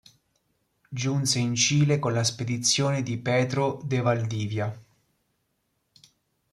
[0.89, 4.83] Giunse in Cile con la spedizione di Pedro de Valdivia.